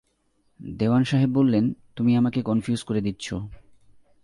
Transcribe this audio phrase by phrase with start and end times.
[0.59, 1.73] দেওয়ান সাহেব বললেন,
[1.95, 3.33] তুমি আমাকে কনফিউজ করে দিচ্ছ।